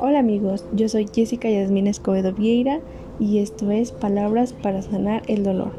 [0.00, 2.80] Hola amigos, yo soy Jessica Yasmín Escobedo Vieira
[3.20, 5.72] y esto es Palabras para sanar el dolor.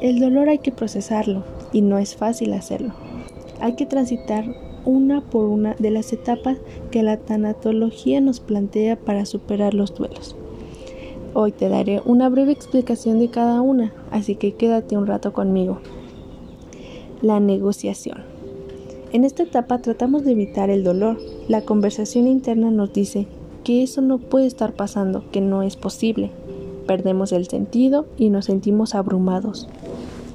[0.00, 2.94] El dolor hay que procesarlo y no es fácil hacerlo.
[3.60, 4.46] Hay que transitar
[4.84, 6.56] una por una de las etapas
[6.90, 10.34] que la tanatología nos plantea para superar los duelos.
[11.34, 15.80] Hoy te daré una breve explicación de cada una, así que quédate un rato conmigo.
[17.20, 18.35] La negociación.
[19.12, 21.18] En esta etapa tratamos de evitar el dolor.
[21.48, 23.26] La conversación interna nos dice
[23.62, 26.30] que eso no puede estar pasando, que no es posible.
[26.86, 29.68] Perdemos el sentido y nos sentimos abrumados.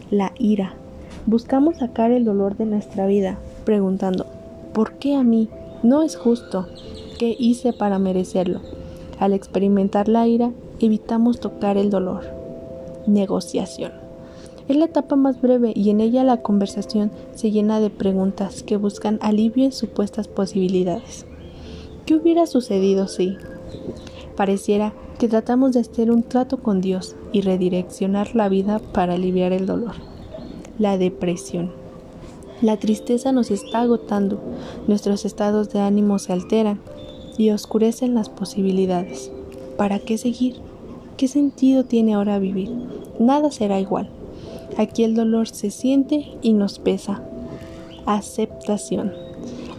[0.10, 0.74] La ira.
[1.26, 4.26] Buscamos sacar el dolor de nuestra vida, preguntando,
[4.74, 5.50] ¿por qué a mí?
[5.84, 6.68] No es justo.
[7.20, 8.62] ¿Qué hice para merecerlo?
[9.20, 12.24] Al experimentar la ira, evitamos tocar el dolor.
[13.06, 14.01] Negociación.
[14.72, 18.78] Es la etapa más breve y en ella la conversación se llena de preguntas que
[18.78, 21.26] buscan alivio en supuestas posibilidades.
[22.06, 23.36] ¿Qué hubiera sucedido si?
[24.38, 29.52] Pareciera que tratamos de hacer un trato con Dios y redireccionar la vida para aliviar
[29.52, 29.96] el dolor.
[30.80, 31.74] La depresión.
[32.62, 34.40] La tristeza nos está agotando,
[34.88, 36.80] nuestros estados de ánimo se alteran
[37.38, 39.34] y oscurecen las posibilidades.
[39.76, 40.62] ¿Para qué seguir?
[41.18, 42.72] ¿Qué sentido tiene ahora vivir?
[43.20, 44.10] Nada será igual.
[44.78, 47.22] Aquí el dolor se siente y nos pesa.
[48.06, 49.14] Aceptación.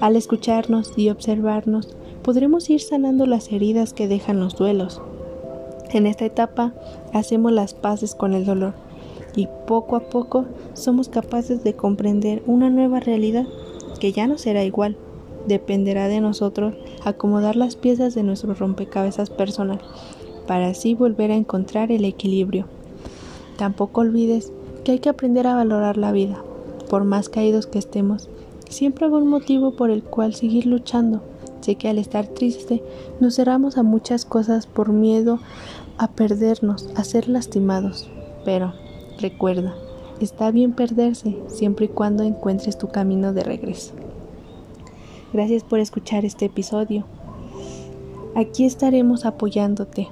[0.01, 5.01] Al escucharnos y observarnos, podremos ir sanando las heridas que dejan los duelos.
[5.91, 6.73] En esta etapa
[7.13, 8.75] hacemos las paces con el dolor
[9.35, 13.47] y poco a poco somos capaces de comprender una nueva realidad
[14.01, 14.97] que ya no será igual.
[15.47, 19.81] Dependerá de nosotros acomodar las piezas de nuestro rompecabezas personal
[20.47, 22.67] para así volver a encontrar el equilibrio.
[23.57, 24.53] Tampoco olvides
[24.83, 26.43] que hay que aprender a valorar la vida.
[26.91, 28.29] Por más caídos que estemos,
[28.69, 31.23] siempre hay un motivo por el cual seguir luchando
[31.63, 32.83] Sé que al estar triste
[33.21, 35.39] nos cerramos a muchas cosas por miedo
[35.97, 38.11] a perdernos, a ser lastimados.
[38.45, 38.73] Pero
[39.21, 39.73] recuerda,
[40.21, 43.95] está bien perderse siempre y cuando encuentres tu camino de regreso.
[45.33, 47.05] Gracias por escuchar este episodio.
[48.35, 50.09] Aquí estaremos apoyándote.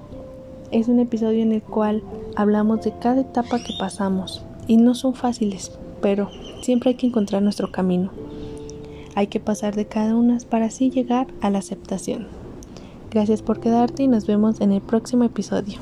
[0.71, 2.05] Es un episodio en el cual
[2.37, 6.31] hablamos de cada etapa que pasamos y no son fáciles, pero
[6.63, 8.11] siempre hay que encontrar nuestro camino.
[9.15, 12.29] Hay que pasar de cada una para así llegar a la aceptación.
[13.11, 15.79] Gracias por quedarte y nos vemos en el próximo episodio.